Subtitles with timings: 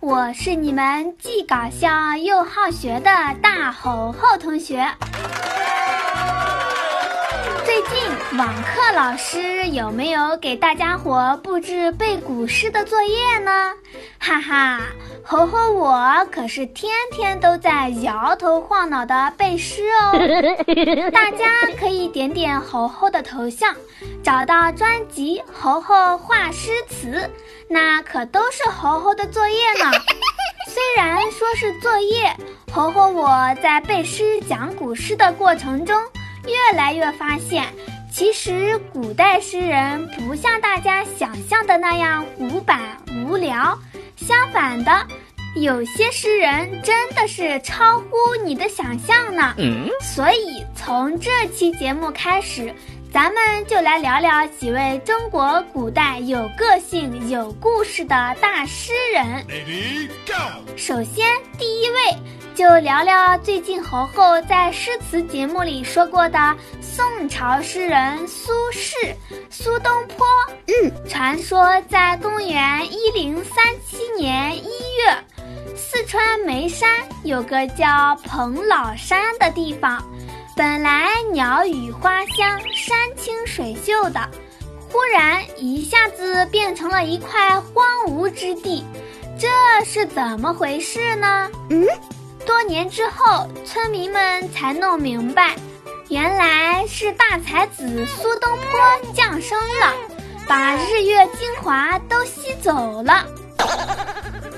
[0.00, 3.10] 我是你们既搞笑又好学的
[3.42, 4.86] 大猴猴同学。
[8.36, 13.72] 网课老师有没有给大家伙布置背古诗的作业呢？
[14.18, 14.80] 哈哈，
[15.24, 20.12] 猴猴我可是天天都在摇头晃脑的背诗哦。
[21.10, 21.46] 大家
[21.80, 23.74] 可以点点猴猴的头像，
[24.22, 27.06] 找到专辑《猴猴画诗词》，
[27.66, 29.90] 那可都是猴猴的作业呢。
[30.68, 32.36] 虽然说是作业，
[32.70, 35.98] 猴猴我在背诗讲古诗的过程中。
[36.46, 37.64] 越来越发现，
[38.10, 42.80] 其实古代诗人不像大家想象的那样古板
[43.24, 43.78] 无聊，
[44.16, 45.06] 相反的，
[45.56, 48.06] 有些诗人真的是超乎
[48.44, 49.54] 你的想象呢。
[50.00, 52.74] 所以从这期节目开始，
[53.12, 59.46] 咱们就来聊聊几位中国古代有个性、有故事的大诗人。
[60.76, 61.26] 首先，
[61.58, 61.96] 第一位。
[62.58, 69.14] 就聊聊最近侯后在诗词节目里说过的宋朝诗人苏轼，
[69.48, 70.26] 苏东坡。
[70.66, 76.90] 嗯，传说在公元一零三七年一月，四川眉山
[77.22, 80.04] 有个叫彭老山的地方，
[80.56, 84.28] 本来鸟语花香、山清水秀的，
[84.90, 88.84] 忽然一下子变成了一块荒芜之地，
[89.38, 89.46] 这
[89.84, 91.48] 是怎么回事呢？
[91.70, 91.86] 嗯。
[92.48, 95.54] 多年之后，村民们才弄明白，
[96.08, 99.94] 原来是大才子苏东坡降生了，
[100.46, 103.26] 把日月精华都吸走了。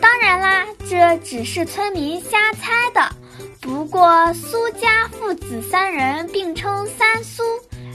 [0.00, 3.10] 当然啦，这只是村民瞎猜的。
[3.60, 7.42] 不过，苏家父子三人并称“三苏”，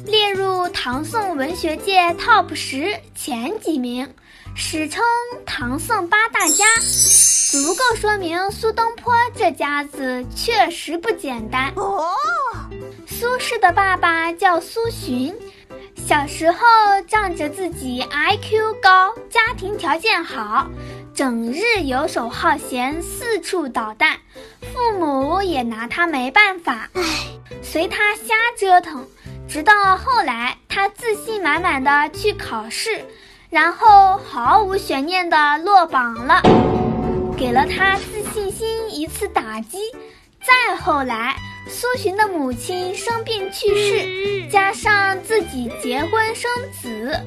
[0.06, 4.14] 列入唐宋文学界 TOP 十前几名，
[4.58, 5.04] 史称
[5.46, 6.66] 唐宋八大家。
[7.52, 12.10] 足够说明苏东坡这家子确实不简单哦。
[13.06, 15.34] 苏轼的爸爸叫苏洵，
[15.96, 16.60] 小时候
[17.06, 20.68] 仗着自己 IQ 高，家庭条件好，
[21.14, 24.18] 整日游手好闲，四处捣蛋，
[24.74, 27.02] 父母也拿他没办法，唉，
[27.62, 29.06] 随他瞎折腾。
[29.48, 33.06] 直到后来，他自信满满的去考试，
[33.50, 36.42] 然后毫无悬念的落榜了。
[37.38, 39.78] 给了他自信心一次打击。
[40.42, 41.36] 再后来，
[41.68, 47.20] 苏洵的母亲生病去世，加上自己结婚生子，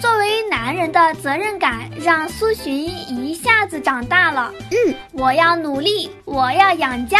[0.00, 4.52] 作为男人的责任感让苏洵一下子长大了。
[4.70, 7.18] 嗯，我要努力，我要养家。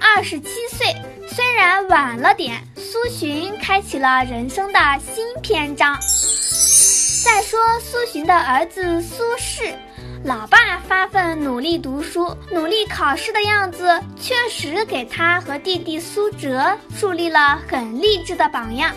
[0.00, 0.94] 二十七岁，
[1.28, 5.96] 虽然晚了点，苏洵开启了人生的新篇章。
[7.24, 9.72] 再说苏洵的儿子苏轼。
[10.24, 18.92] 老爸发奋努力读书、努力考试的样子，确实给他和弟弟苏辙树立了很励志的榜样。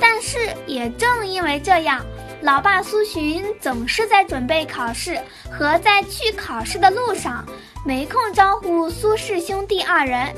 [0.00, 2.04] 但是，也正因为这样，
[2.40, 7.46] 老爸苏洵总是在准备考试和在去考试的路上，
[7.84, 10.34] 没空招呼苏轼兄弟二人，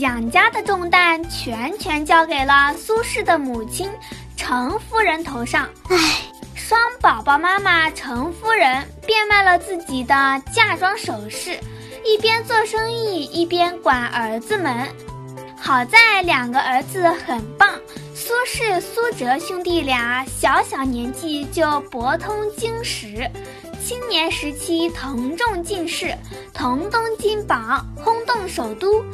[0.00, 3.90] 养家的重担全权交给了苏轼的母亲
[4.36, 5.68] 程夫人头上。
[5.90, 6.25] 唉。
[6.68, 11.56] 双宝宝妈妈程夫人变卖了自己的嫁妆首饰，
[12.04, 14.84] 一边做生意一边管儿子们。
[15.56, 17.70] 好在两个儿子很棒，
[18.16, 23.30] 苏轼、苏辙兄弟俩小小年纪就博通经史，
[23.80, 26.12] 青年时期腾中进士，
[26.52, 29.04] 同登金榜，轰动首都。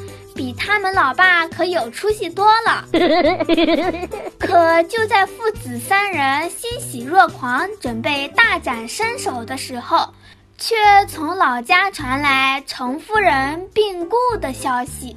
[0.42, 2.84] 比他们老爸可有出息多了，
[4.40, 10.12] 可就在父子三人欣喜若狂，准备大展身手的时候，
[10.58, 10.74] 却
[11.06, 15.16] 从老家传来程夫人病故的消息，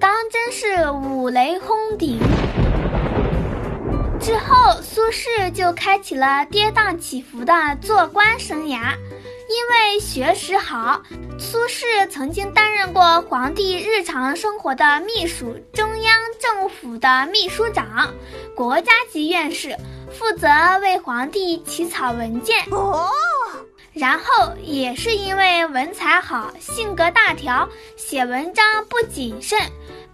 [0.00, 2.18] 当真是五雷轰顶。
[4.18, 7.52] 之后，苏轼就开启了跌宕起伏的
[7.82, 8.94] 做官生涯。
[9.48, 11.00] 因为学识好，
[11.38, 18.12] 苏轼曾经担任过皇帝日常生活的秘书、中央政府的秘书长、
[18.56, 19.76] 国家级院士，
[20.10, 20.48] 负责
[20.82, 22.64] 为皇帝起草文件。
[22.72, 23.08] 哦，
[23.92, 29.58] 然后也是因为文采好、性格大条、写文章不谨慎，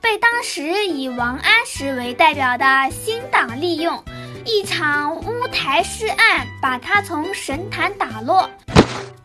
[0.01, 4.05] 被当时以王安石为代表的新党利用，
[4.45, 8.51] 一场乌台诗案把他从神坛打落。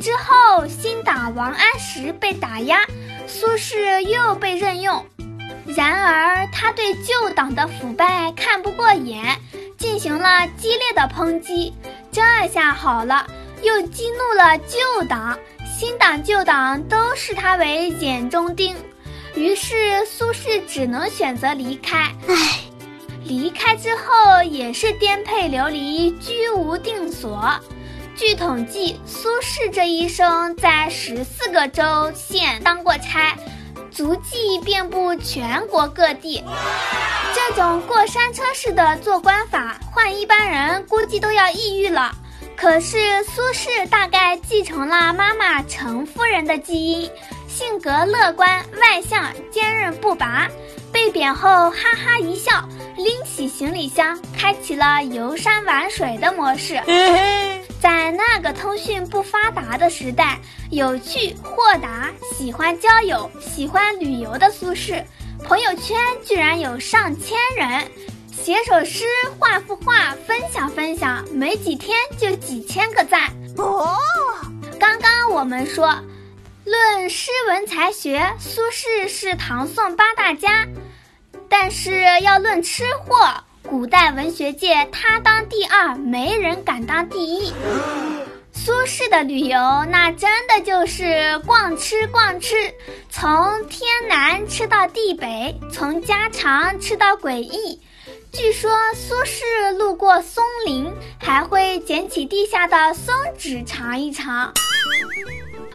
[0.08, 2.80] 之后，新党王安石被打压，
[3.28, 5.06] 苏轼又被任用。
[5.76, 9.38] 然而，他对旧党的腐败看不过眼，
[9.78, 11.74] 进行了激烈的抨击。
[12.10, 13.28] 这下好了，
[13.62, 15.38] 又激怒了旧党，
[15.78, 18.78] 新党旧党都视他为眼中钉，
[19.36, 22.16] 于是苏轼只能选择离开。
[22.30, 22.62] 唉，
[23.26, 27.52] 离开之后也是颠沛流离，居无定所。
[28.18, 33.38] 据统计，苏轼这一生在十四个州县当过差，
[33.92, 36.44] 足迹遍布全国各地。
[37.36, 42.12] 这种过山车式的做官法，换一般人估计都要抑郁了。
[42.56, 47.12] 可是苏轼大概继承了妈妈程夫人的基因，
[47.48, 50.48] 性格乐观外向，坚韧不拔。
[50.92, 56.82] 被贬后，哈哈一笑，拎起行李箱，开启了游山玩水的模式。
[57.82, 60.40] 在那个通讯不发达的时代，
[60.72, 65.04] 有趣豁达、喜欢交友、喜欢旅游的苏轼，
[65.44, 67.90] 朋友圈居然有上千人，
[68.32, 69.06] 写首诗、
[69.38, 73.32] 画幅画，分享分享，没几天就几千个赞。
[73.58, 73.96] 哦，
[74.80, 76.00] 刚刚我们说，
[76.66, 80.68] 论诗文才学，苏轼是唐宋八大家，
[81.48, 83.44] 但是要论吃货。
[83.70, 87.52] 古代文学界，他当第二，没人敢当第一。
[88.54, 89.58] 苏轼的旅游，
[89.90, 92.56] 那真的就是逛吃逛吃，
[93.10, 93.30] 从
[93.68, 97.80] 天南吃到地北，从家常吃到诡异。
[98.32, 104.54] 据说苏轼路过松林，还会捡起地下的松脂尝一尝，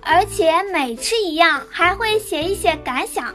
[0.00, 3.34] 而且每吃一样，还会写一写感想。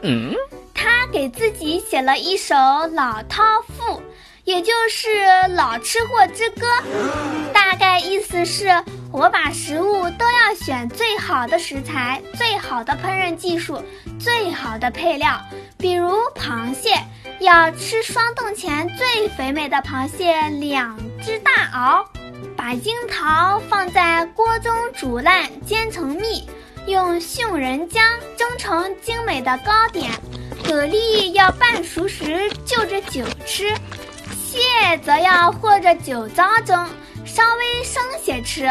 [0.74, 2.54] 他给自己写了一首
[2.94, 3.94] 《老饕赋》。
[4.48, 5.08] 也就是
[5.56, 6.66] 《老吃货之歌》，
[7.52, 13.84] 大概意思是我把食物都要选最好的食材、最好的烹饪技术、
[14.18, 15.38] 最好的配料。
[15.76, 16.94] 比如螃蟹，
[17.40, 22.06] 要吃霜冻前最肥美的螃蟹两只大螯；
[22.56, 26.48] 把樱桃放在锅中煮烂煎成蜜，
[26.86, 28.00] 用杏仁浆
[28.38, 30.10] 蒸成精美的糕点；
[30.64, 33.74] 蛤蜊要半熟时就着酒吃。
[34.58, 36.84] 蟹则要和着酒糟蒸，
[37.24, 38.68] 稍微生些吃。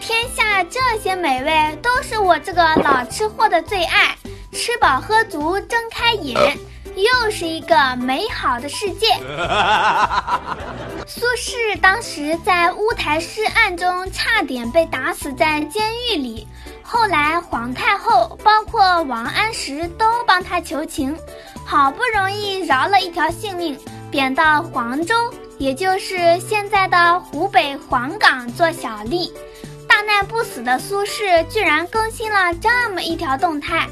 [0.00, 4.16] 天下这些美味都是我这个老吃货的最爱。
[4.52, 6.56] 吃饱喝足，睁开眼，
[6.94, 9.08] 又是一个美好的世界。
[11.08, 16.46] 苏轼当时在乌台诗案中差点被打死在监狱里，
[16.84, 21.18] 后来皇太后包括王安石都帮他求情，
[21.66, 23.76] 好不容易饶了一条性命。
[24.14, 25.12] 贬到黄州，
[25.58, 29.28] 也就是现在的湖北黄冈做小吏。
[29.88, 33.88] 大难不死的苏轼居然更新了这么一条动态：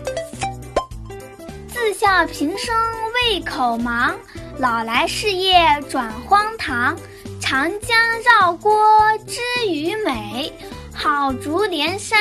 [1.66, 2.72] 自笑平生
[3.14, 4.14] 胃口忙，
[4.58, 5.58] 老来事业
[5.90, 6.96] 转荒唐。
[7.40, 7.98] 长江
[8.40, 8.80] 绕郭
[9.26, 10.52] 知鱼美，
[10.94, 12.16] 好竹连山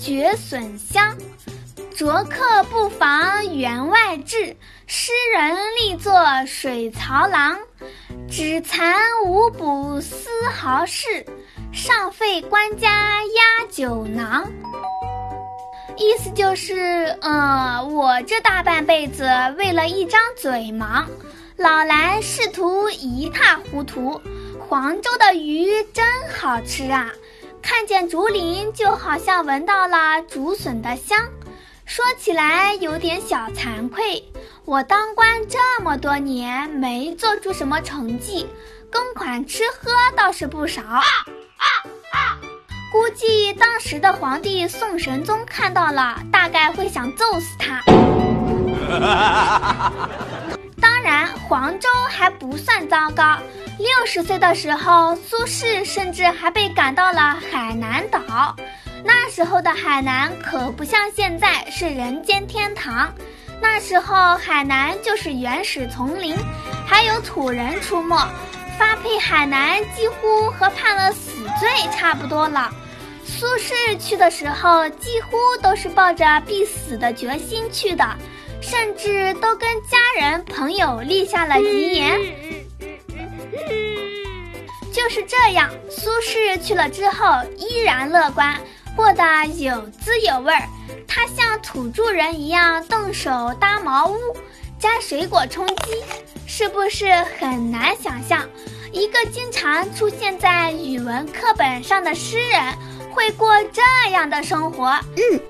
[0.00, 1.14] 绝笋香。
[1.94, 3.91] 着客不妨员外
[4.22, 6.14] 志，诗人力作
[6.46, 7.58] 水槽郎。
[8.30, 8.94] 只惭
[9.26, 11.26] 无补丝毫事，
[11.72, 14.50] 尚费官家压酒囊。
[15.96, 19.28] 意思就是，呃，我这大半辈子
[19.58, 21.06] 为了一张嘴忙，
[21.56, 24.18] 老来仕途一塌糊涂。
[24.66, 26.04] 黄州的鱼真
[26.34, 27.12] 好吃啊，
[27.60, 31.18] 看见竹林就好像闻到了竹笋的香。
[31.84, 34.24] 说起来有点小惭愧，
[34.64, 38.46] 我当官这么多年没做出什么成绩，
[38.90, 40.82] 公款吃喝倒是不少。
[42.90, 47.82] 估计当时的皇帝宋神宗看到了，大概会想揍死他。
[50.80, 53.38] 当然，黄州还不算糟糕。
[53.78, 58.54] 六十岁的时候，苏轼甚至还被赶到了海南岛。
[59.04, 63.12] 那时候的海南可不像现在是人间天堂，
[63.60, 66.36] 那时候海南就是原始丛林，
[66.86, 68.16] 还有土人出没，
[68.78, 72.70] 发配海南几乎和判了死罪差不多了。
[73.24, 78.04] 苏轼去的时候几乎都是抱着必死的决心去的，
[78.60, 82.18] 甚至都跟家人朋友立下了遗言。
[84.92, 88.60] 就是这样，苏轼去了之后依然乐观。
[88.94, 89.24] 过得
[89.56, 90.68] 有滋有味儿，
[91.08, 94.16] 他像土著人一样动手搭茅屋、
[94.78, 95.74] 摘水果充饥，
[96.46, 98.46] 是不是很难想象，
[98.92, 102.60] 一个经常出现在语文课本上的诗人
[103.10, 104.86] 会过这样的生活？
[105.16, 105.40] 嗯，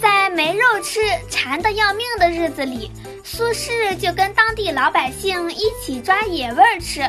[0.00, 2.90] 在没肉吃、馋得要命的日子里，
[3.24, 7.02] 苏轼就跟当地老百姓一起抓野味儿吃。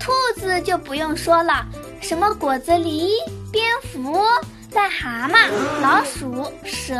[0.00, 1.64] 兔子就不用说了，
[2.00, 3.10] 什么果子狸、
[3.52, 4.24] 蝙蝠。
[4.76, 5.48] 在蛤蟆、
[5.80, 6.94] 老鼠、蛇、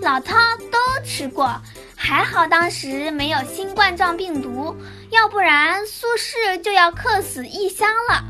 [0.00, 1.60] 老饕都吃过，
[1.96, 4.72] 还好当时没有新冠状病毒，
[5.10, 8.22] 要不然苏轼就要客死异乡了。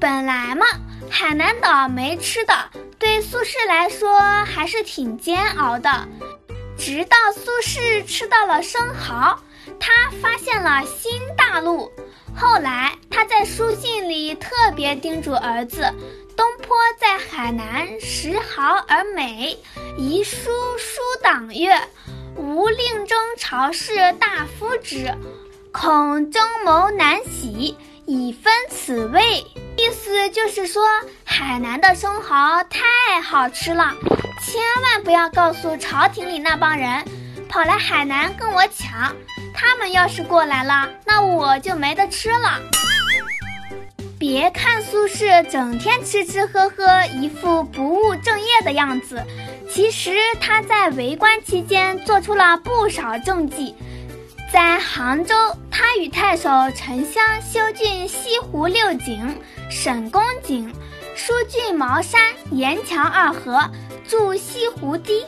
[0.00, 0.64] 本来嘛，
[1.10, 2.54] 海南岛没吃的，
[2.98, 6.08] 对苏轼来说还是挺煎熬的。
[6.78, 9.38] 直到苏轼吃到了生蚝，
[9.78, 9.92] 他
[10.22, 11.92] 发现了新大陆。
[12.34, 15.92] 后来他在书信里特别叮嘱儿子
[16.36, 19.58] ：“东坡在海南食蚝而美，
[19.96, 21.74] 遗书书党曰
[22.36, 25.12] ：‘吾令中朝士大夫之，
[25.72, 29.44] 恐争谋难喜，以分此味。’
[29.76, 30.86] 意思就是说，
[31.24, 33.94] 海南的生蚝太好吃了。”
[34.44, 37.04] 千万不要告诉朝廷里那帮人，
[37.48, 39.14] 跑来海南跟我抢。
[39.54, 42.60] 他们要是过来了，那我就没得吃了。
[44.22, 46.86] 别看苏轼整天吃吃喝喝，
[47.20, 49.20] 一副不务正业的样子，
[49.68, 53.74] 其实他在为官期间做出了不少政绩。
[54.52, 55.34] 在杭州，
[55.72, 59.36] 他与太守沉香修浚西湖六景、
[59.68, 60.72] 沈公景、
[61.16, 62.20] 疏浚茅山、
[62.52, 63.60] 沿桥二河。
[64.08, 65.26] 筑西湖堤，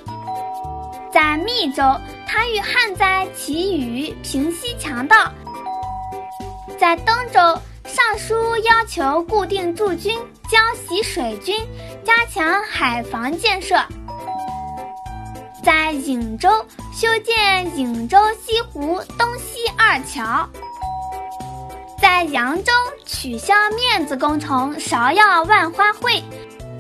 [1.13, 1.83] 在密州，
[2.29, 5.33] 他与旱灾祈雨，平息强盗；
[6.79, 10.19] 在登州，上书要求固定驻军，
[10.50, 11.55] 交习水军，
[12.03, 13.76] 加强海防建设；
[15.62, 16.49] 在颍州，
[16.93, 20.49] 修建颍州西湖东西二桥；
[22.00, 22.73] 在扬州，
[23.05, 26.23] 取消面子工程，芍药万花会。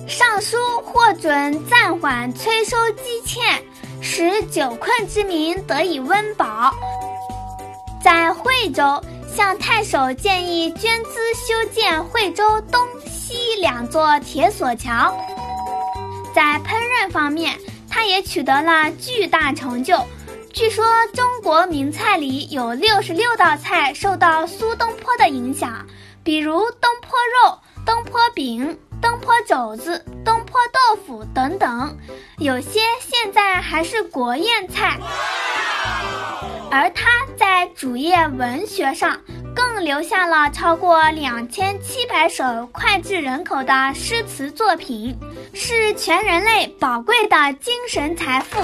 [0.06, 3.62] 上书获准暂缓催收积欠，
[4.00, 6.72] 使久困之民得以温饱。
[8.02, 9.02] 在惠州，
[9.34, 15.12] 向太守建议捐资修建惠州东西两座铁索桥。
[16.32, 17.58] 在烹饪方面，
[17.90, 20.00] 他也取得了巨大成就。
[20.52, 25.84] 据说中国名菜里有六十六道菜受到苏东坡的影响，
[26.22, 28.78] 比如东坡肉、东坡饼。
[29.02, 31.94] 东坡肘子、东坡豆腐等等，
[32.38, 34.98] 有些现在还是国宴菜。
[36.70, 37.10] 而他
[37.54, 39.16] 在主页文学上
[39.54, 42.42] 更留下了超过两千七百首
[42.72, 45.16] 脍炙人口的诗词作品，
[45.52, 48.58] 是全人类宝贵的精神财富。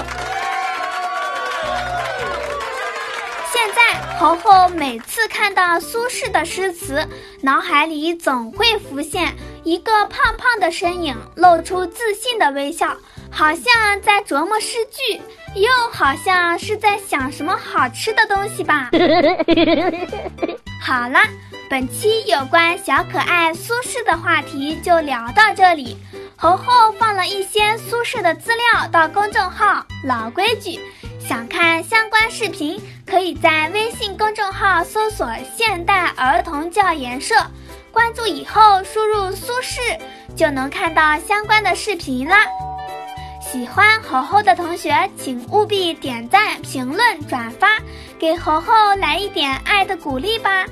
[3.49, 7.07] 现在，猴猴每次看到苏轼的诗词，
[7.39, 9.33] 脑海里总会浮现。
[9.63, 12.97] 一个胖胖的身影露出自信的微笑，
[13.31, 15.21] 好像在琢磨诗句，
[15.55, 18.91] 又好像是在想什么好吃的东西吧。
[20.79, 21.19] 好了，
[21.69, 25.97] 本期有关小可爱苏轼的话题就聊到这里。
[26.35, 30.79] 猴猴放了一些苏轼的资料到公众号，老规矩，
[31.19, 37.35] 想看相关视频，可以在微信公众号搜索“现代儿童教研社”。
[37.93, 39.99] 关注以后，输入苏轼
[40.35, 42.45] 就能看到相关的视频啦。
[43.51, 47.67] 喜欢猴猴的同学，请务必点赞、评论、转发，
[48.17, 50.65] 给猴猴来一点爱的鼓励吧。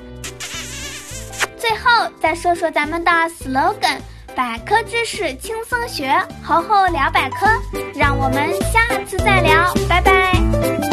[1.58, 3.98] 最后再说说咱们的 slogan：
[4.34, 6.10] 百科知识轻松学，
[6.42, 7.46] 猴猴聊百科。
[7.94, 10.89] 让我们下次再聊，拜拜。